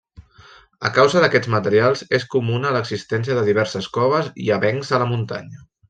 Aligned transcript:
A 0.89 0.89
causa 0.95 1.21
d'aquests 1.25 1.51
materials, 1.55 2.03
és 2.19 2.25
comuna 2.37 2.73
l'existència 2.77 3.37
de 3.41 3.47
diverses 3.53 3.91
coves 4.01 4.35
i 4.47 4.51
avencs 4.61 4.95
a 4.99 5.05
la 5.05 5.13
muntanya. 5.17 5.67